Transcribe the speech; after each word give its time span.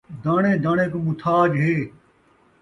داݨے 0.23 0.51
داݨے 0.63 0.85
کوں 0.91 1.01
متھاج 1.05 1.51
ہے 1.63 1.75